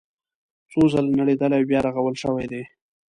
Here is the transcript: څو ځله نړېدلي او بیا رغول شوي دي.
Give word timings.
څو 0.71 0.81
ځله 0.91 1.11
نړېدلي 1.19 1.55
او 1.59 1.67
بیا 1.69 1.79
رغول 1.87 2.15
شوي 2.23 2.45
دي. 2.51 2.63